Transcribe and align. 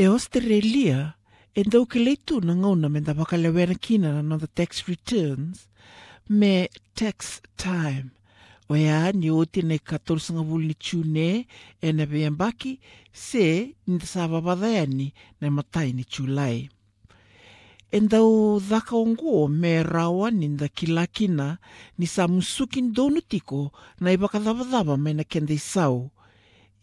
E 0.00 0.06
Australia, 0.06 1.18
e 1.58 1.64
dau 1.66 1.82
ke 1.90 1.98
leitu 1.98 2.38
na 2.38 2.54
ngauna 2.54 2.86
me 2.88 3.00
da 3.02 3.18
wakalewera 3.18 3.74
kina 3.74 4.22
na 4.22 4.38
the 4.38 4.46
tax 4.46 4.86
returns, 4.86 5.66
me 6.30 6.68
tax 6.94 7.42
time. 7.56 8.14
O 8.70 8.76
ea 8.76 9.10
ni 9.10 9.26
oti 9.30 9.62
nei 9.66 9.82
ka 9.82 9.98
tolusanga 9.98 10.46
wuli 10.46 10.74
tune 10.78 11.48
e 11.82 11.92
na 11.92 12.06
beambaki 12.06 12.78
se 13.12 13.74
ni 13.88 13.98
sa 14.06 14.30
wawadaani 14.30 15.12
na 15.40 15.50
matai 15.50 15.90
ni 15.92 16.04
chulai. 16.04 16.70
E 17.90 17.98
dau 18.00 18.60
dhaka 18.60 18.94
ongo 18.94 19.48
me 19.50 19.82
rawa 19.82 20.30
ni 20.30 20.46
nda 20.48 20.68
kilakina 20.68 21.58
ni 21.98 22.06
sa 22.06 22.28
musuki 22.28 22.82
ndonu 22.82 23.20
tiko 23.20 23.72
na 24.00 24.14
i 24.14 24.16
wakadhawadhawa 24.16 24.94
me 24.96 25.10
na 25.12 25.24
kende 25.24 25.54
isau. 25.58 26.10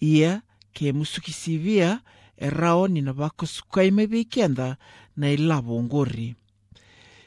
Ia 0.04 0.42
ke 0.74 0.92
musuki 0.92 1.32
sivia 1.32 2.04
e 2.38 2.50
rao 2.50 2.88
ni 2.88 3.02
na 3.02 3.12
wako 3.12 3.46
sukai 3.46 3.92
me 3.92 4.08
kenda 4.24 4.78
na 5.18 5.28
i 5.32 5.38
lavo 5.38 5.84
ngori. 5.84 6.36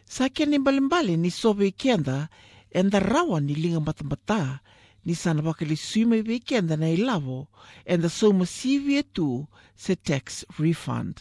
Sa 0.05 0.29
kia 0.29 0.47
ni 0.47 0.59
mbalimbali 0.59 1.17
ni 1.17 1.31
sobe 1.31 1.71
kenda 1.71 2.29
e 2.71 2.83
nda 2.83 2.98
rawa 3.01 3.41
ni 3.41 3.55
linga 3.55 3.81
matamata 3.81 4.61
ni 5.05 5.15
sana 5.15 5.43
wakali 5.43 5.77
sui 5.77 6.05
me 6.05 6.23
kenda 6.39 6.77
na 6.77 6.89
i 6.91 6.97
lavo 6.97 7.48
e 7.84 7.97
nda 7.97 8.09
soma 8.09 8.47
sivia 8.47 9.03
tu 9.03 9.47
se 9.77 9.97
tax 9.97 10.45
refund. 10.59 11.15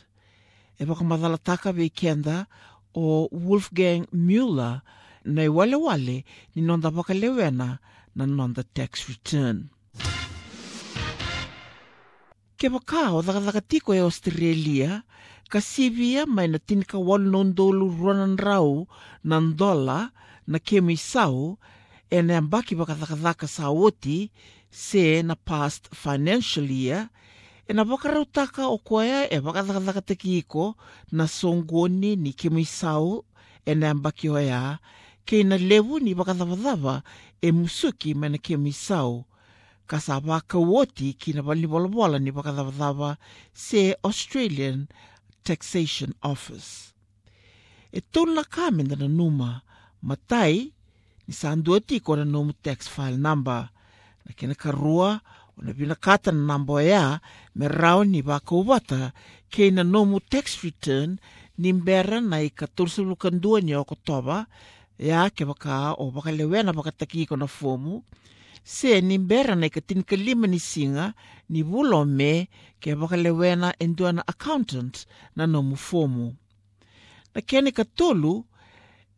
E 0.80 0.86
waka 0.86 1.04
madhalataka 1.04 1.72
ve 1.72 1.90
kenda 1.90 2.46
o 2.94 3.30
Wolfgang 3.32 4.06
muller 4.12 4.82
na 5.26 5.42
i 5.44 5.48
wale 5.50 5.76
wale 5.76 6.26
ni 6.56 6.62
nonda 6.62 6.90
wakalewena 6.90 7.80
na 8.16 8.26
nonda 8.26 8.64
tax 8.64 9.08
return. 9.10 9.70
kevakaao 12.58 13.22
thakathakatiko 13.22 13.96
ya 13.96 14.02
e 14.02 14.04
australia 14.04 15.04
kasivia 15.50 16.26
mainatinaka 16.26 16.98
walunodolu 16.98 17.90
ruananrau 17.90 18.88
na 19.24 19.42
dola 19.42 20.12
na 20.48 20.60
kemu 20.60 20.92
isau 20.92 21.58
kemisau 21.58 21.58
ene 22.10 22.36
ambaki 22.36 22.76
vakathakathaka 22.76 23.48
saoti 23.48 24.32
se 24.70 25.24
na 25.24 25.36
past 25.36 25.96
financial 25.96 26.72
ia 26.72 26.84
year 26.84 27.10
ena 27.68 27.84
vakarautaka 27.84 28.64
koya 28.84 29.30
e 29.34 29.40
vakathakathakatekiko 29.40 30.76
e 30.78 31.16
na 31.16 31.28
songoni 31.28 32.16
ni 32.16 32.34
kemu 32.34 32.60
isau 32.60 33.26
e 33.66 33.76
na 33.76 33.88
yabaki 33.88 34.30
oya 34.30 34.80
kei 35.26 35.44
na 35.44 35.58
levu 35.58 36.00
ni 36.00 36.14
vakathavathava 36.14 37.04
e 37.42 37.52
musuki 37.52 38.14
mai 38.14 38.30
na 38.30 38.38
kemu 38.38 38.68
isau 38.68 39.26
ka 39.88 40.00
sapa 40.00 40.42
kauoti 40.42 41.14
kina 41.14 41.44
paliwalawala 41.44 42.20
ni 42.20 42.32
vakacavacava 42.32 43.18
se 43.54 43.96
australian 44.04 44.88
taxation 45.44 46.12
office. 46.22 46.94
E 47.92 48.02
taunilakame 48.02 48.84
dana 48.84 49.08
numa 49.08 49.62
matai 50.02 50.74
ni 51.28 51.34
sa 51.34 51.56
dua 51.56 51.80
tiko 51.80 52.16
na 52.16 52.26
nomu 52.26 52.54
tax 52.54 52.88
file 52.90 53.18
number. 53.18 53.70
Na 54.26 54.32
kena 54.36 54.56
karua 54.56 55.22
ona 55.58 55.74
vinakata 55.74 56.32
na 56.32 56.42
namba 56.46 56.74
me 56.74 57.20
merau 57.56 58.04
ni 58.04 58.22
vakauvata 58.22 59.12
kei 59.50 59.72
na 59.72 59.84
nomu 59.84 60.20
tax 60.20 60.62
return 60.64 61.18
ni 61.58 61.74
bera 61.74 62.22
na 62.22 62.38
i 62.42 62.50
14 62.50 63.64
ni 63.64 63.76
okotova 63.76 64.46
ya 65.00 65.30
ke 65.30 65.46
vaka 65.46 65.94
o 65.98 66.10
vakalewena 66.10 66.72
vakataki 66.72 67.22
iko 67.22 67.38
na 67.38 67.48
fomu 67.48 68.04
se 68.68 69.02
ni 69.02 69.16
mbera 69.18 69.56
na 69.56 69.66
i 69.66 69.72
ka 69.72 69.82
tinika 69.82 70.16
lima 70.16 70.48
ni 70.48 70.60
singa, 70.60 71.14
ni 71.50 71.64
wulo 71.64 72.04
me 72.06 72.50
ke 72.82 72.94
waka 73.00 73.16
lewena 73.16 73.72
endua 73.80 74.12
na 74.12 74.24
accountant 74.28 75.08
na 75.36 75.48
nomu 75.48 75.76
fomu. 75.88 76.36
Na 77.34 77.40
kene 77.42 77.72
ka 77.72 77.86
tolu, 77.88 78.44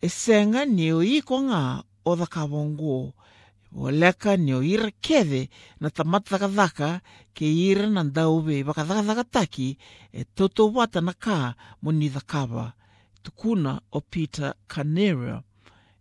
e 0.06 0.10
senga 0.10 0.66
ni 0.66 0.94
o 0.94 1.02
iko 1.02 1.26
ko 1.28 1.38
ngā 1.50 1.64
o 2.06 2.16
the 2.16 2.28
kawongo. 2.30 3.14
O 3.74 3.90
leka 3.90 4.38
ni 4.38 4.54
o 4.54 4.62
ira 4.62 4.92
kede 5.02 5.50
na 5.82 5.90
tamata 5.90 6.38
dhaka 6.38 7.02
ke 7.34 7.46
ira 7.46 7.90
na 7.90 8.04
ndauwe 8.04 8.64
waka 8.64 8.84
dhaka 8.86 9.24
taki 9.24 9.78
e 10.14 10.26
toto 10.36 10.70
wata 10.70 11.02
na 11.02 11.14
ka 11.14 11.56
mo 11.82 11.92
ni 11.92 12.10
the. 12.10 12.22
Tukuna 13.24 13.82
o 13.92 14.00
Peter 14.02 14.54
Canera. 14.68 15.44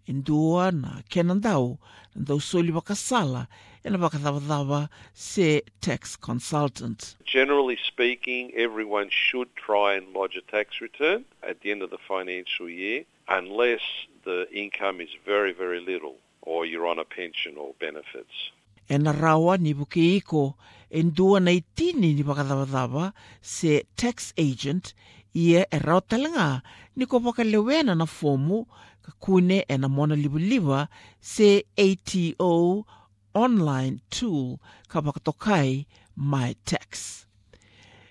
Indua 0.08 0.72
na 0.72 1.02
kena 1.08 1.34
na 1.34 1.76
ndau 2.16 2.40
soli 2.40 2.72
waka 2.72 2.94
sala 2.94 3.46
e 3.84 3.90
na 3.90 3.98
waka 3.98 4.88
se 5.14 5.62
tax 5.80 6.16
consultant. 6.16 7.16
Generally 7.24 7.78
speaking, 7.86 8.50
everyone 8.54 9.10
should 9.10 9.48
try 9.54 9.94
and 9.94 10.12
lodge 10.14 10.36
a 10.36 10.42
tax 10.50 10.80
return 10.80 11.24
at 11.42 11.60
the 11.60 11.70
end 11.70 11.82
of 11.82 11.90
the 11.90 11.98
financial 11.98 12.68
year 12.68 13.04
unless 13.28 13.82
the 14.24 14.46
income 14.52 15.00
is 15.00 15.10
very, 15.24 15.52
very 15.52 15.80
little 15.80 16.16
or 16.42 16.64
you're 16.64 16.86
on 16.86 16.98
a 16.98 17.04
pension 17.04 17.56
or 17.56 17.74
benefits. 17.78 18.52
E 18.90 18.98
na 18.98 19.12
rawa 19.12 19.58
ni 19.58 19.74
buke 19.74 20.16
iko 20.16 20.54
e 20.90 21.02
ndua 21.02 21.40
na 21.40 21.50
itini 21.52 22.14
ni 22.14 22.22
wakadhawadhawa 22.22 23.12
se 23.40 23.84
tax 23.96 24.32
agent 24.38 24.94
ia 25.34 25.66
e 25.70 25.78
rau 25.78 26.00
talanga 26.00 26.62
ni 26.96 27.06
ko 27.06 27.18
wakalewena 27.24 27.94
na 27.94 28.06
fomu 28.06 28.66
ka 29.02 29.12
kune 29.18 29.64
e 29.68 29.78
na 29.78 29.88
mona 29.88 30.16
libuliwa 30.16 30.88
se 31.20 31.64
ATO 31.76 32.84
online 33.34 34.00
tool 34.10 34.58
ka 34.88 35.00
wakatokai 35.00 35.86
My 36.16 36.54
Tax. 36.64 37.24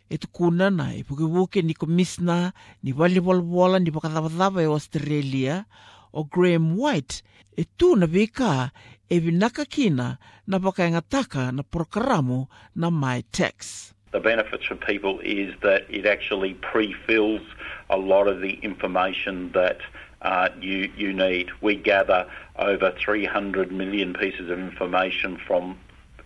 E 0.09 0.17
tukuna 0.17 0.69
na 0.69 0.95
e 0.95 1.03
puke 1.03 1.61
ni 1.61 1.73
komisna 1.73 2.53
ni 2.83 2.93
wali 2.93 3.19
wala 3.19 3.79
ni 3.79 3.91
wakadhawadhawa 3.91 4.63
e 4.63 4.65
Australia 4.65 5.65
o 6.13 6.23
Graham 6.23 6.79
White 6.79 7.23
e 7.57 7.63
tu 7.77 7.95
na 7.95 8.05
vika 8.07 8.71
e 9.09 9.19
vinaka 9.19 9.65
kina 9.65 10.17
na 10.47 10.57
wakaingataka 10.57 11.51
na 11.51 11.63
programu 11.63 12.47
na 12.75 12.91
My 12.91 13.21
Tax. 13.31 13.96
The 14.17 14.23
benefits 14.23 14.65
for 14.65 14.75
people 14.75 15.19
is 15.19 15.53
that 15.61 15.85
it 15.91 16.07
actually 16.07 16.55
pre-fills 16.55 17.41
a 17.87 17.97
lot 17.97 18.27
of 18.27 18.41
the 18.41 18.53
information 18.63 19.51
that 19.51 19.77
uh, 20.23 20.49
you, 20.59 20.91
you 20.97 21.13
need. 21.13 21.51
We 21.61 21.75
gather 21.75 22.27
over 22.55 22.95
300 22.99 23.71
million 23.71 24.15
pieces 24.15 24.49
of 24.49 24.57
information 24.57 25.37
from 25.45 25.77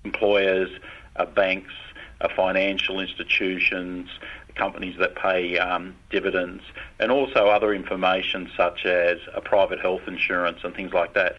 employers, 0.05 0.69
uh, 1.17 1.25
banks, 1.25 1.73
uh, 2.21 2.29
financial 2.33 3.01
institutions, 3.01 4.07
companies 4.55 4.95
that 4.99 5.15
pay 5.15 5.57
um, 5.57 5.93
dividends, 6.11 6.63
and 6.97 7.11
also 7.11 7.47
other 7.47 7.73
information 7.73 8.49
such 8.55 8.85
as 8.85 9.17
a 9.33 9.41
private 9.41 9.81
health 9.81 10.03
insurance 10.07 10.59
and 10.63 10.73
things 10.73 10.93
like 10.93 11.13
that. 11.15 11.35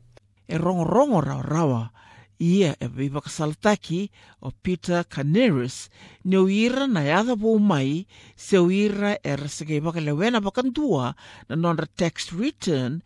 E 2.43 2.45
ia 2.59 2.71
e 2.81 2.89
viva 2.89 3.21
kasaltaki 3.23 4.11
o 4.41 4.51
Peter 4.51 5.05
Caneris, 5.05 5.89
ne 6.25 6.39
uira 6.43 6.89
na 6.89 7.03
yada 7.07 7.37
bo 7.37 7.59
mai, 7.59 8.05
se 8.35 8.59
uira 8.59 9.13
e 9.23 9.37
rasake 9.37 9.79
waka 9.79 10.01
lewena 10.01 10.41
wakandua 10.43 11.15
na 11.49 11.55
nonra 11.55 11.87
tax 11.87 12.33
return, 12.33 12.99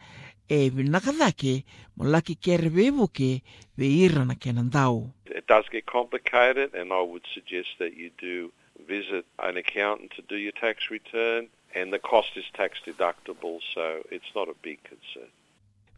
e 0.49 0.71
vinakadake 0.71 1.65
mo 1.97 2.05
laki 2.05 2.35
kere 2.41 2.71
vevuke 2.71 3.43
ve 3.77 3.87
ira 4.05 4.25
na 4.25 4.35
kenandau. 4.35 5.13
It 5.27 5.47
does 5.47 5.69
get 5.69 5.85
complicated 5.85 6.75
and 6.75 6.91
I 6.91 7.03
would 7.03 7.27
suggest 7.35 7.77
that 7.79 7.93
you 7.93 8.11
do 8.17 8.53
visit 8.89 9.27
an 9.39 9.59
accountant 9.59 10.13
to 10.17 10.23
do 10.23 10.37
your 10.37 10.57
tax 10.57 10.89
return 10.91 11.49
and 11.75 11.93
the 11.93 11.99
cost 11.99 12.37
is 12.37 12.49
tax 12.55 12.81
deductible 12.87 13.61
so 13.75 14.01
it's 14.11 14.33
not 14.35 14.49
a 14.49 14.57
big 14.63 14.79
concern. 14.85 15.29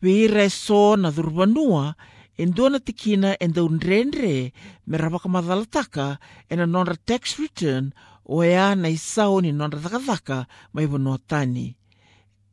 Ve 0.02 0.26
e 0.26 0.48
so 0.48 0.96
na 0.96 1.10
dhurbanua 1.10 1.94
e 2.38 2.46
ndona 2.46 2.78
tikina 2.78 3.30
e 3.42 3.46
ndau 3.48 3.68
nrenre 3.68 4.52
me 4.86 4.96
rawaka 4.98 5.28
madhalataka 5.28 6.18
e 6.50 6.56
na 6.56 6.66
nonra 6.66 6.96
tax 7.08 7.22
return 7.42 7.90
o 8.24 8.44
ea 8.44 8.74
na 8.74 8.88
isao 8.88 9.40
ni 9.40 9.50
nonra 9.52 9.78
dhakadhaka 9.78 10.46
mai 10.72 10.86
wanoa 10.86 11.18
tani. 11.18 11.74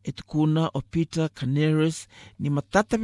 E 0.04 0.12
tukuna 0.12 0.70
o 0.74 0.82
Peter 0.82 1.30
Caneris 1.30 2.08
ni 2.40 2.50
matata 2.50 2.98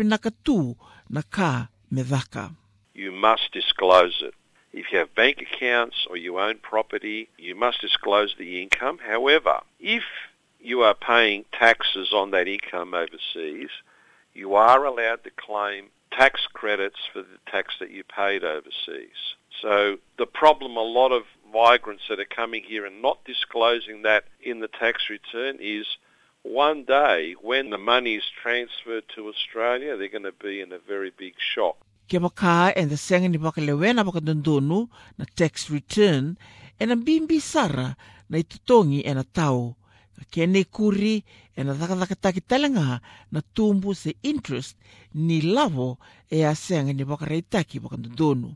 tu 0.44 0.76
na 1.10 1.22
ka 1.22 1.68
me 1.92 2.02
dhaka. 2.02 2.50
You 2.96 3.12
must 3.12 3.54
disclose 3.54 4.18
it. 4.28 4.34
If 4.74 4.92
you 4.92 4.98
have 4.98 5.14
bank 5.14 5.38
accounts 5.42 6.08
or 6.10 6.18
you 6.18 6.40
own 6.40 6.58
property, 6.58 7.30
you 7.38 7.54
must 7.56 7.82
disclose 7.82 8.34
the 8.40 8.60
income. 8.62 8.98
However, 9.06 9.62
if 9.80 10.04
you 10.60 10.82
are 10.82 10.96
paying 10.96 11.46
taxes 11.52 12.12
on 12.12 12.32
that 12.32 12.48
income 12.48 12.96
overseas, 12.96 13.70
you 14.34 14.56
are 14.56 14.84
allowed 14.86 15.24
to 15.26 15.30
claim 15.32 15.92
tax 16.12 16.42
credits 16.54 17.00
for 17.12 17.22
the 17.22 17.40
tax 17.50 17.76
that 17.80 17.92
you 17.92 18.04
paid 18.04 18.44
overseas. 18.44 19.36
So 19.62 19.98
the 20.18 20.26
problem 20.26 20.76
a 20.76 20.82
lot 20.82 21.12
of 21.12 21.24
migrants 21.54 22.04
that 22.10 22.20
are 22.20 22.26
coming 22.26 22.64
here 22.64 22.86
and 22.86 23.02
not 23.02 23.24
disclosing 23.26 24.02
that 24.04 24.26
in 24.42 24.60
the 24.60 24.68
tax 24.68 25.10
return 25.10 25.58
is 25.60 25.86
one 26.44 26.84
day 26.86 27.36
when 27.42 27.70
the 27.70 27.78
money 27.78 28.16
is 28.16 28.24
transferred 28.42 29.04
to 29.16 29.28
Australia, 29.28 29.96
they're 29.96 30.08
going 30.08 30.24
to 30.24 30.32
be 30.32 30.60
in 30.62 30.72
a 30.72 30.80
very 30.80 31.12
big 31.16 31.36
shock. 31.38 31.78
The 32.10 32.18
na 35.18 35.26
tax 35.36 35.70
return 35.70 36.38
bimbi 36.80 37.40
sara 37.40 37.96
na 38.30 38.38
i 38.38 38.44
tutongi 38.44 39.06
na 39.06 39.24
tau. 39.34 39.76
ka 40.18 40.24
kene 40.32 40.64
kuri 40.64 41.16
e 41.56 41.62
ena 41.62 41.74
thakathakataki 41.74 42.42
talenga 42.42 43.02
na 43.32 43.40
tumbu 43.56 43.94
se 43.96 44.16
interest 44.24 44.78
ni 45.14 45.42
lavo 45.42 45.98
e 46.30 46.46
asenga 46.46 46.94
ni 46.94 47.04
vakaraitaki 47.04 47.80
vakadodonu 47.80 48.50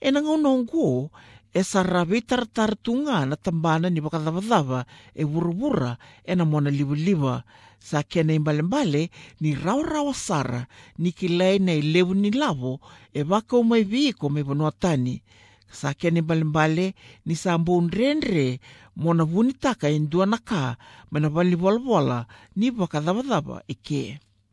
e 0.00 0.08
na 0.10 0.22
ngaunaunguo 0.22 1.10
e 1.52 1.62
saravi 1.64 2.20
tarataratuga 2.22 3.26
na 3.26 3.36
tabana 3.36 3.88
ni 3.90 4.00
vakacavacava 4.00 4.84
e 5.14 5.24
vuravura 5.24 5.96
e 6.24 6.34
na 6.34 6.44
mona 6.44 6.70
livaliva 6.70 7.44
sa 7.78 8.02
kenei 8.02 8.38
balebale 8.38 9.10
ni 9.40 9.54
raoraoa 9.54 10.14
sara 10.14 10.66
ni 10.98 11.12
kilai 11.12 11.58
na 11.58 11.72
i 11.72 11.82
levu 11.82 12.14
ni 12.14 12.30
lavo 12.30 12.80
e 13.12 13.22
vakaumaivi 13.22 14.12
ko 14.12 14.28
mai 14.28 14.42
vanuatani 14.42 15.22
sakene 15.70 16.22
balebale 16.22 16.94
ni 17.26 17.34
sambo 17.36 17.80
ndrendre 17.80 18.60
mo 18.96 19.14
na 19.14 19.24
vunitaka 19.24 19.88
e 19.88 19.98
dua 19.98 20.26
na 20.26 20.38
ka 20.38 20.76
mana 21.10 21.28
valivolavola 21.28 22.26
ni 22.56 22.70
vakacavacava 22.70 23.62
e 23.68 23.74
kē 23.74 24.02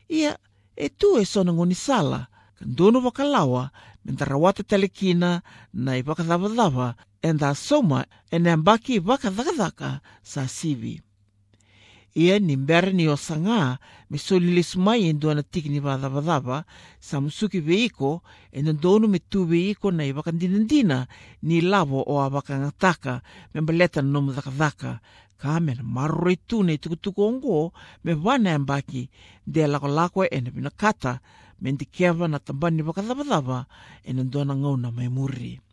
ia 0.09 0.37
e 0.75 0.89
tu 0.89 1.17
e 1.21 1.25
sona 1.25 1.51
goni 1.51 1.75
sala 1.75 2.27
ka 2.57 2.65
donu 2.65 2.99
vakalawa 2.99 3.71
me 4.05 4.11
dra 4.11 4.37
wata 4.37 4.63
telekina 4.63 5.41
na 5.73 5.97
i 5.97 6.01
vakadavadava 6.01 6.95
e 7.21 7.33
da 7.33 7.55
soma 7.55 8.05
e 8.31 8.39
na 8.39 8.53
ambaki 8.53 8.99
vakacakacaka 8.99 10.01
sa 10.21 10.47
sivi. 10.47 11.01
ia 12.13 12.37
ni 12.39 12.55
bera 12.57 12.93
ni 12.93 13.09
osaga 13.09 13.81
me 14.09 14.17
solilesumai 14.17 15.09
e 15.09 15.13
dua 15.13 15.33
na 15.33 15.43
tiki 15.43 15.69
ni 15.69 15.81
vacavacava 15.81 16.65
sa 17.01 17.17
musuki 17.17 17.59
veiko 17.59 18.21
e 18.53 18.61
dodounu 18.61 19.09
me 19.09 19.19
tu 19.19 19.45
veiko 19.49 19.89
na 19.89 20.05
i 20.05 20.13
vakadinadina 20.13 21.09
ni 21.41 21.61
lavo 21.61 22.05
o 22.05 22.21
a 22.21 22.29
vakagataka 22.29 23.21
me 23.53 23.61
baleta 23.65 24.01
na 24.01 24.09
nomu 24.13 24.29
cakacaka 24.33 25.01
ka 25.41 25.59
mea 25.59 25.75
na 25.75 25.83
maroro 25.83 26.29
itu 26.29 26.61
na 26.61 26.73
i 26.73 26.77
tukutuku 26.77 27.21
ogo 27.21 27.73
me 28.05 28.13
vana 28.13 28.53
e 28.53 28.59
baki 28.61 29.09
de 29.49 29.65
lakolako 29.65 30.29
e 30.29 30.37
na 30.41 30.49
vinakata 30.53 31.19
me 31.61 31.73
dikeva 31.73 32.29
na 32.29 32.37
tabani 32.37 32.85
vakacavacava 32.85 33.65
e 34.05 34.13
na 34.13 34.23
dua 34.23 34.45
na 34.45 34.91
mai 34.93 35.09
muri. 35.09 35.72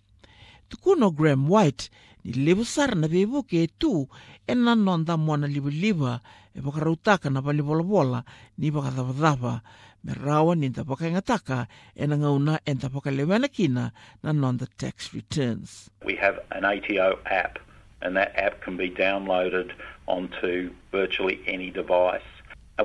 Tukuno 0.71 1.11
Graham 1.11 1.51
White 1.51 1.91
ni 2.25 2.33
levu 2.33 2.65
sara 2.65 2.95
na 2.95 3.09
vevuke 3.09 3.63
e 3.63 3.67
tu 3.67 4.09
e 4.47 4.55
na 4.55 4.75
nonda 4.75 5.17
moana 5.17 5.47
liwa 5.47 6.21
e 6.55 6.61
wakarautaka 6.65 7.31
na 7.31 7.41
wali 7.41 7.63
wala 7.63 8.23
ni 8.59 8.71
wakadhavadhava 8.71 9.61
me 10.05 10.15
rawa 10.15 10.55
ni 10.57 10.69
nda 10.69 10.85
wakaingataka 10.89 11.67
e 11.97 12.07
na 12.07 12.17
ngauna 12.19 12.61
e 12.65 12.75
nda 12.75 12.91
wakalewana 12.95 13.49
kina 13.49 13.91
na 14.23 14.33
nonda 14.33 14.67
tax 14.77 15.13
returns. 15.13 15.91
We 16.05 16.17
have 16.17 16.39
an 16.51 16.65
ATO 16.65 17.19
app, 17.27 17.59
and 18.01 18.17
that 18.17 18.33
app 18.37 18.63
can 18.63 18.77
be 18.77 18.91
downloaded 18.91 19.73
onto 20.07 20.71
virtually 20.93 21.41
any 21.47 21.71
device. 21.71 22.23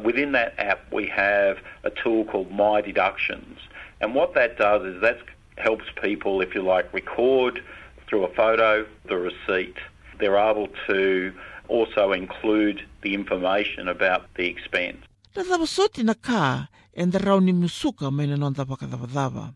Within 0.04 0.34
that 0.34 0.54
app, 0.58 0.92
we 0.92 1.08
have 1.08 1.58
a 1.84 1.90
tool 1.90 2.26
called 2.26 2.52
My 2.52 2.82
Deductions. 2.82 3.60
And 4.02 4.14
what 4.14 4.34
that 4.34 4.58
does 4.58 4.84
is 4.84 5.02
that 5.02 5.20
helps 5.58 5.86
people, 6.02 6.42
if 6.42 6.54
you 6.56 6.62
like, 6.62 6.92
record 6.94 7.62
through 8.08 8.24
a 8.26 8.34
photo 8.34 8.86
the 9.08 9.18
receipt. 9.18 9.76
They're 10.20 10.38
able 10.38 10.70
to 10.88 11.34
also 11.68 12.12
include 12.12 12.82
the 13.02 13.14
information 13.14 13.88
about 13.88 14.22
the 14.36 14.48
expense. 14.48 14.98
Na 15.36 15.44
thavasoti 15.44 16.04
na 16.04 16.14
ka 16.14 16.68
e 16.94 17.06
nda 17.06 17.20
rau 17.20 17.40
ni 17.40 17.52
musuka 17.54 18.12
mai 18.12 18.28
na 18.28 18.36
nonda 18.36 18.64
wakadhavadhava. 18.64 19.54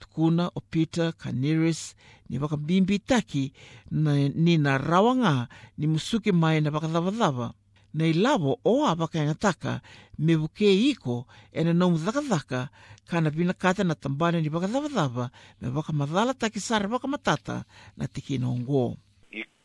Tukuna 0.00 0.50
o 0.54 0.60
Peter 0.60 1.12
Caniris 1.12 1.94
ni 2.28 2.38
wakabimbi 2.38 2.98
taki 2.98 3.52
na, 3.90 4.28
ni 4.28 4.56
na 4.56 4.78
rawanga 4.78 5.48
ni 5.78 5.86
musuki 5.86 6.32
mai 6.32 6.60
na 6.60 6.70
wakadhavadhava. 6.70 7.52
Na 7.94 8.04
lavo 8.14 8.58
o 8.64 8.84
a 8.86 8.94
wakaingataka 8.94 9.80
me 10.18 10.34
vuke 10.34 10.72
iko 10.90 11.26
e 11.52 11.64
na 11.64 11.72
nomu 11.72 11.98
dhakadhaka 11.98 12.68
kana 13.06 13.30
pina 13.30 13.52
kata 13.52 13.84
na 13.84 13.94
tambane 13.94 14.40
ni 14.40 14.48
wakadhavadhava 14.48 15.30
me 15.60 15.68
wakamadhala 15.68 16.34
taki 16.34 16.60
sara 16.60 16.88
vakamatata 16.88 17.64
na 17.96 18.06
tikina 18.06 18.48
ongo. 18.48 18.96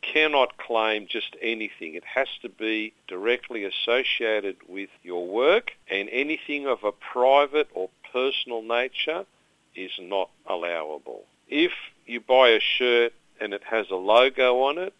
Cannot 0.00 0.56
claim 0.56 1.06
just 1.06 1.36
anything. 1.42 1.94
It 1.94 2.04
has 2.04 2.28
to 2.40 2.48
be 2.48 2.94
directly 3.08 3.64
associated 3.64 4.56
with 4.66 4.88
your 5.02 5.26
work, 5.26 5.72
and 5.90 6.08
anything 6.10 6.66
of 6.66 6.82
a 6.82 6.92
private 6.92 7.68
or 7.74 7.90
personal 8.10 8.62
nature 8.62 9.26
is 9.74 9.90
not 10.00 10.30
allowable. 10.46 11.24
If 11.48 11.72
you 12.06 12.20
buy 12.20 12.48
a 12.50 12.60
shirt 12.60 13.12
and 13.40 13.52
it 13.52 13.62
has 13.64 13.90
a 13.90 13.96
logo 13.96 14.60
on 14.62 14.78
it 14.78 14.94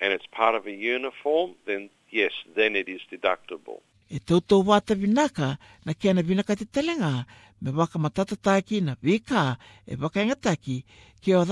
and 0.00 0.12
it's 0.12 0.26
part 0.26 0.54
of 0.54 0.66
a 0.66 0.72
uniform, 0.72 1.54
then 1.66 1.90
yes, 2.14 2.32
then 2.56 2.76
it 2.76 2.88
is 2.88 3.02
deductible. 3.10 3.80
E 4.08 4.18
tautou 4.18 4.62
wata 4.68 4.94
vinaka 4.94 5.58
na 5.84 5.92
kia 5.94 6.14
na 6.14 6.22
vinaka 6.22 6.56
te 6.56 6.64
telenga 6.64 7.26
me 7.60 7.70
waka 7.70 7.98
na 7.98 8.94
vika 9.02 9.56
e 9.86 9.96
waka 9.96 10.22
inga 10.22 10.36
taki 10.36 10.84
kia 11.22 11.38
o 11.38 11.44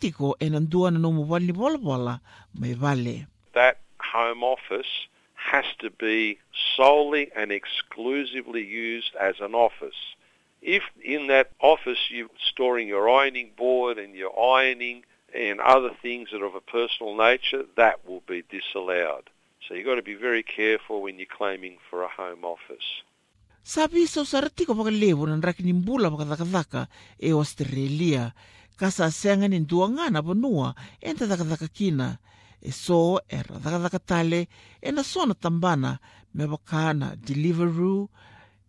tiko 0.00 0.34
e 0.40 0.48
na 0.50 0.58
nomu 0.58 1.22
wali 1.30 1.52
mai 1.52 2.74
vale. 2.74 3.26
That 3.54 3.78
home 4.00 4.42
office 4.42 5.08
has 5.34 5.64
to 5.78 5.90
be 5.90 6.38
solely 6.76 7.30
and 7.36 7.52
exclusively 7.52 8.64
used 8.64 9.14
as 9.14 9.36
an 9.40 9.54
office. 9.54 10.16
If 10.60 10.82
in 11.04 11.28
that 11.28 11.50
office 11.60 12.10
you're 12.10 12.28
storing 12.52 12.88
your 12.88 13.08
ironing 13.08 13.52
board 13.56 13.98
and 13.98 14.14
your 14.14 14.32
ironing 14.38 15.04
and 15.32 15.60
other 15.60 15.90
things 16.02 16.30
that 16.32 16.42
are 16.42 16.46
of 16.46 16.54
a 16.54 16.60
personal 16.60 17.16
nature, 17.16 17.64
that 17.76 18.08
will 18.08 18.22
be 18.26 18.42
disallowed. 18.50 19.30
So 19.68 19.74
you've 19.74 19.84
got 19.84 19.96
to 19.96 20.02
be 20.02 20.14
very 20.16 20.42
careful 20.42 21.02
when 21.02 21.18
you're 21.18 21.28
claiming 21.28 21.76
for 21.90 22.02
a 22.02 22.08
home 22.08 22.42
office. 22.42 22.88
Sabi 23.62 24.06
so 24.06 24.24
saratiko 24.24 24.72
waka 24.72 24.90
na 24.90 25.40
raki 25.44 25.62
ni 25.62 25.72
mbula 25.72 26.08
waka 26.08 26.24
dhaka 26.24 26.88
e 27.20 27.32
Australia. 27.32 28.32
Kasa 28.78 29.10
senga 29.10 29.48
ni 29.48 29.58
ndua 29.58 29.90
ngana 29.90 30.22
vanua 30.22 30.74
e 31.00 31.12
nta 31.12 31.26
dhaka 31.26 31.68
kina. 31.68 32.18
E 32.62 32.72
so 32.72 33.20
e 33.28 33.42
ra 33.42 33.58
dhaka 33.58 33.98
tale 33.98 34.48
e 34.80 34.90
na 34.90 35.02
sona 35.02 35.34
tambana 35.34 35.98
me 36.34 36.44
wakana 36.44 37.16
Deliveroo, 37.16 38.08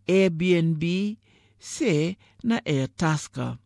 Airbnb, 0.08 1.16
se 1.60 2.18
na 2.44 2.60
Airtasker 2.66 3.58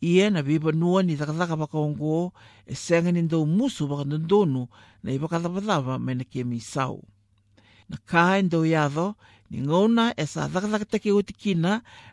ia 0.00 0.30
na 0.30 0.42
veivanua 0.42 1.02
nua 1.02 1.02
ni 1.02 1.16
takataka 1.16 1.56
pakaongo 1.56 2.32
e 2.66 2.74
sega 2.74 3.12
ni 3.12 3.22
dou 3.22 3.46
musu 3.46 3.86
vakadodonu 3.86 4.68
na 5.02 5.12
i 5.12 5.18
vakacavacava 5.18 5.98
mai 5.98 6.14
na 6.14 6.24
kia 6.24 6.44
misau 6.44 7.02
na 7.88 7.96
kā 8.06 8.38
e 8.38 8.42
dou 8.42 8.62
iado 8.62 9.16
ni 9.50 9.66
gauna 9.66 10.14
e 10.16 10.26
sa 10.26 10.48
takataka 10.48 10.84
take 10.84 11.10
o 11.12 11.22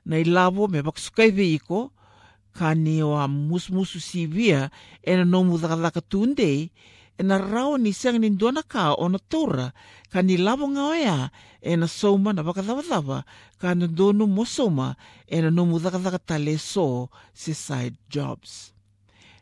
na 0.06 0.16
i 0.18 0.24
lavo 0.24 0.68
me 0.68 0.82
pakasukai 0.82 1.32
veiko 1.32 1.92
ka 2.54 2.74
ni 2.74 3.02
a 3.02 3.28
musumusu 3.28 4.00
sivia 4.00 4.72
e 5.04 5.16
na 5.16 5.26
nomu 5.26 5.60
takataka 5.60 6.02
tundei 6.02 6.72
e 7.18 7.24
na 7.24 7.38
rao 7.38 7.78
ni 7.78 7.92
siang 7.94 8.20
ni 8.20 8.30
duana 8.30 8.64
ka 8.64 8.94
o 8.94 9.08
na 9.08 9.20
tora 9.32 9.72
ka 10.12 10.20
ni 10.22 10.36
lawanga 10.38 10.84
o 10.92 10.94
ea 10.94 11.32
e 11.62 11.76
na 11.76 11.88
soma 11.88 12.34
na 12.34 12.44
wakathawa 12.44 13.24
ka 13.60 13.76
na 13.76 13.88
donu 13.88 14.28
mosoma 14.28 14.96
e 15.28 15.42
na 15.42 15.50
numu 15.50 15.80
dhakathaka 15.80 16.20
tale 16.20 16.58
so 16.58 17.10
se 17.34 17.54
side 17.54 17.96
jobs. 18.10 18.74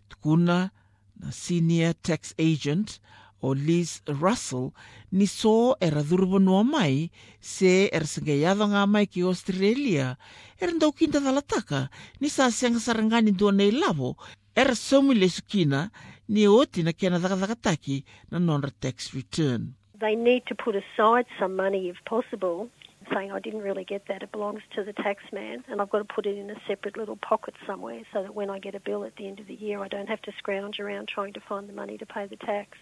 Tukuna 0.10 0.72
na 1.18 1.30
senior 1.32 1.94
tax 1.94 2.34
agent 2.38 3.00
o 3.44 3.54
Liz 3.54 4.00
Russell 4.08 4.72
ni 5.12 5.28
so 5.28 5.76
era 5.82 6.02
dhurbanua 6.02 6.64
mai 6.64 7.12
se 7.42 7.90
era 7.92 8.08
sangayadha 8.08 8.70
ngā 8.72 8.84
mai 8.88 9.06
ki 9.06 9.26
Australia 9.28 10.16
era 10.62 10.72
ndau 10.72 10.96
kinta 10.96 11.20
dhalataka 11.20 11.90
ni 12.22 12.30
sa 12.30 12.48
sianga 12.48 12.80
sarangani 12.80 13.36
duana 13.36 13.68
i 13.68 13.74
lavo 13.76 14.16
era 14.56 14.76
somu 14.76 15.14
le 15.14 15.28
sukina 15.28 15.92
ni 16.30 16.48
oti 16.48 16.84
na 16.84 16.92
kena 16.92 17.20
dhakadhakataki 17.20 18.04
na 18.32 18.40
non 18.40 18.62
tax 18.80 19.14
return. 19.14 19.76
They 20.00 20.16
need 20.16 20.46
to 20.48 20.56
put 20.56 20.76
aside 20.76 21.26
some 21.40 21.56
money 21.56 21.90
if 21.90 21.98
possible 22.06 22.70
saying 23.12 23.32
I 23.32 23.40
didn't 23.40 23.62
really 23.62 23.84
get 23.84 24.08
that. 24.08 24.24
It 24.24 24.32
belongs 24.32 24.62
to 24.76 24.84
the 24.84 24.94
tax 24.94 25.24
man, 25.32 25.64
and 25.68 25.82
I've 25.82 25.90
got 25.90 26.00
to 26.00 26.06
put 26.06 26.26
it 26.26 26.38
in 26.38 26.50
a 26.50 26.60
separate 26.68 26.98
little 26.98 27.18
pocket 27.18 27.54
somewhere 27.68 28.02
so 28.14 28.22
that 28.24 28.36
when 28.36 28.50
I 28.50 28.60
get 28.60 28.76
a 28.76 28.80
bill 28.80 29.04
at 29.04 29.16
the 29.16 29.28
end 29.28 29.40
of 29.40 29.48
the 29.48 29.56
year, 29.56 29.80
I 29.82 29.88
don't 29.88 30.10
have 30.10 30.22
to 30.24 30.32
scrounge 30.38 30.80
around 30.80 31.08
trying 31.08 31.34
to 31.34 31.42
find 31.42 31.68
the 31.68 31.74
money 31.74 31.98
to 31.98 32.06
pay 32.06 32.26
the 32.28 32.38
tax. 32.38 32.78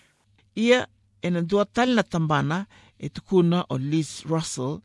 Ia 0.55 0.87
e 1.21 1.29
na 1.29 1.41
dua 1.41 1.65
tali 1.65 1.95
na 1.95 2.03
tambana 2.03 2.67
e 2.99 3.09
tukuna 3.09 3.65
o 3.69 3.75
Liz 3.75 4.25
Russell 4.25 4.81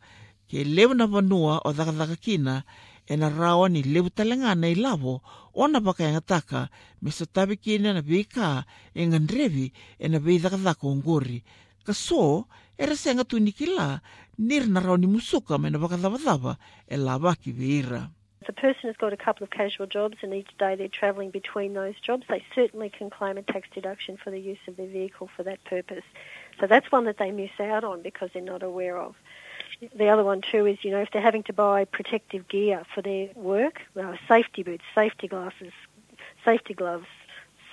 ke 0.49 0.65
lewa 0.65 0.95
na 0.95 1.07
vanua 1.07 1.61
o 1.65 1.73
dhakadhaka 1.73 2.17
e 3.07 3.17
na 3.17 3.29
rawa 3.29 3.69
ni 3.69 3.83
lewu 3.83 4.11
talenga 4.11 4.55
na 4.55 4.69
ilavo 4.69 5.23
o 5.55 5.67
na 5.69 5.81
baka 5.81 6.05
ngataka 6.13 6.69
me 7.03 7.11
na 7.81 8.03
e 8.05 9.07
e 9.99 10.09
na. 10.09 10.19
Ka 11.87 11.93
so, 11.93 12.47
e 12.79 12.87
na 14.67 14.81
rao 14.81 14.97
ni 14.97 15.07
musuka 15.07 15.59
me 15.59 15.71
na 15.71 15.79
e 16.89 17.53
veira. 17.53 18.11
If 18.43 18.51
a 18.51 18.53
person 18.53 18.87
has 18.91 18.97
got 18.97 19.13
a 19.13 19.17
couple 19.17 19.43
of 19.43 19.51
casual 19.51 19.87
jobs 19.89 20.19
and 20.23 20.33
each 20.33 20.57
day 20.57 20.77
they're 20.77 20.87
travelling 20.87 21.31
between 21.31 21.75
those 21.75 21.99
jobs, 21.99 22.25
they 22.29 22.45
certainly 22.55 22.89
can 22.89 23.11
claim 23.11 23.37
a 23.39 23.43
tax 23.43 23.69
deduction 23.75 24.17
for 24.17 24.31
the 24.31 24.39
use 24.39 24.63
of 24.69 24.77
their 24.77 24.87
vehicle 24.87 25.29
for 25.37 25.43
that 25.43 25.65
purpose. 25.65 26.05
So 26.61 26.69
that's 26.69 26.93
one 26.93 27.07
that 27.07 27.19
they 27.19 27.33
miss 27.33 27.59
out 27.59 27.83
on 27.83 28.03
because 28.03 28.31
they're 28.33 28.43
not 28.43 28.63
aware 28.63 28.99
of. 28.99 29.17
The 29.80 30.09
other 30.09 30.25
one 30.25 30.40
too 30.40 30.64
is, 30.66 30.78
you 30.83 30.90
know, 30.90 31.00
if 31.00 31.11
they're 31.12 31.21
having 31.21 31.42
to 31.45 31.52
buy 31.52 31.85
protective 31.85 32.49
gear 32.49 32.83
for 32.95 33.02
their 33.02 33.28
work, 33.35 33.83
well, 33.95 34.16
safety 34.26 34.62
boots, 34.62 34.85
safety 34.95 35.28
glasses, 35.28 35.73
safety 36.45 36.73
gloves, 36.73 37.06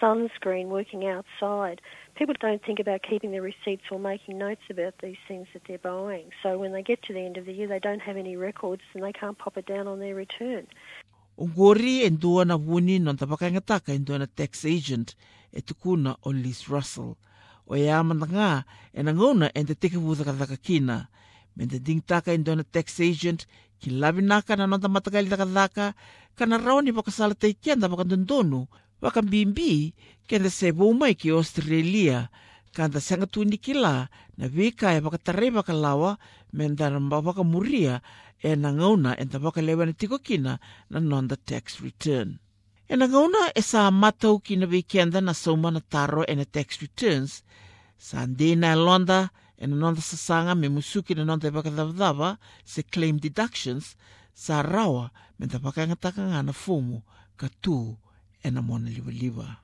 sunscreen, 0.01 0.67
working 0.67 1.07
outside, 1.07 1.79
people 2.15 2.35
don't 2.39 2.63
think 2.63 2.79
about 2.79 3.03
keeping 3.03 3.31
their 3.31 3.41
receipts 3.41 3.85
or 3.89 3.99
making 3.99 4.37
notes 4.37 4.63
about 4.69 4.95
these 5.01 5.17
things 5.29 5.47
that 5.53 5.63
they're 5.65 5.77
buying. 5.77 6.25
So 6.41 6.57
when 6.57 6.73
they 6.73 6.83
get 6.83 7.01
to 7.03 7.13
the 7.13 7.21
end 7.21 7.37
of 7.37 7.45
the 7.45 7.53
year, 7.53 7.67
they 7.67 7.79
don't 7.79 8.01
have 8.01 8.17
any 8.17 8.35
records 8.35 8.81
and 8.93 9.01
they 9.01 9.13
can't 9.13 9.37
pop 9.37 9.57
it 9.57 9.65
down 9.65 9.87
on 9.87 9.99
their 9.99 10.15
return. 10.15 10.67
Ngori 11.39 12.01
e 12.03 12.09
ndua 12.09 12.45
na 12.45 12.55
wuni 12.55 12.99
non 12.99 13.17
tapakaingataka 13.17 13.93
e 13.93 13.99
ndua 13.99 14.17
na 14.19 14.27
tax 14.27 14.65
agent 14.65 15.15
e 15.53 15.61
tukuna 15.61 16.15
o 16.23 16.31
Liz 16.31 16.67
Russell. 16.67 17.15
O 17.67 17.75
e 17.75 17.89
amana 17.89 18.25
ngā 18.25 18.63
e 18.93 19.03
na 19.03 19.13
ngauna 19.13 19.51
e 19.55 19.63
te 19.63 19.75
teke 19.75 19.97
kina. 20.61 21.07
me 21.55 21.65
dadingtaka 21.65 22.33
in 22.33 22.43
dona 22.43 22.63
tax 22.63 22.99
agent 22.99 23.45
ki 23.79 23.89
lavinaka 24.01 24.55
na 24.55 24.65
nonta 24.67 24.87
matakali 24.87 25.29
dakadaka 25.29 25.93
kana 26.37 26.57
raoni 26.57 26.91
pakasala 26.93 27.35
taikianda 27.35 27.89
pakadondonu 27.89 28.67
pakabimbi 29.01 29.93
kenda 30.27 30.49
sebo 30.49 30.89
umai 30.89 31.13
ki 31.19 31.29
australia 31.31 32.29
kada 32.73 32.99
sanga 32.99 33.27
tuni 33.29 33.57
kila 33.61 34.09
na 34.37 34.45
vika 34.49 34.97
e 34.97 34.99
baka 35.05 35.17
tare 35.21 35.53
baka 35.53 35.73
lawa 35.73 36.17
men 36.53 36.75
dana 36.75 36.99
baka 36.99 37.43
muria 37.45 38.01
e 38.41 38.55
na 38.55 38.69
ngauna 38.73 39.13
e 39.21 39.23
ta 39.29 39.37
baka 39.39 39.61
na 39.61 39.93
tiko 39.93 40.17
kina 40.19 40.59
na 40.89 40.99
nonda 40.99 41.35
tax 41.37 41.79
return. 41.85 42.39
E 42.89 42.95
na 42.97 43.05
ngauna 43.07 43.53
e 43.55 43.61
sa 43.61 43.91
matau 43.91 44.39
kina 44.41 44.65
vikenda 44.65 45.21
na 45.21 45.33
sauma 45.33 45.69
na 45.71 45.79
taro 45.79 46.25
e 46.27 46.33
na 46.35 46.45
tax 46.45 46.81
returns. 46.81 47.43
Sa 47.97 48.25
ndina 48.25 48.73
e 48.73 48.75
londa 48.75 49.29
and 49.63 49.73
another 49.73 50.01
sasanga 50.01 50.55
me 50.55 50.67
musuki 50.67 51.15
na 51.15 51.23
nonte 51.23 51.47
pakadhavadhava 51.51 52.37
se 52.65 52.83
claim 52.83 53.17
deductions 53.17 53.95
sa 54.33 54.61
rawa 54.61 55.09
me 55.39 55.47
ta 55.47 55.57
pakangatakanga 55.59 56.43
na 56.43 56.53
fumu 56.53 57.01
ka 57.39 57.47
tū 57.63 57.95
e 58.43 58.51
na 58.51 58.61
mona 58.61 58.89
liwaliwa. 58.91 59.62